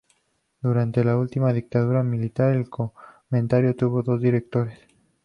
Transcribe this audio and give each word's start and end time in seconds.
Durante 0.63 1.03
la 1.03 1.15
última 1.15 1.53
dictadura 1.53 2.01
militar, 2.01 2.53
el 2.55 2.67
cementerio 3.29 3.75
tuvo 3.75 4.01
dos 4.01 4.19
directores. 4.19 4.79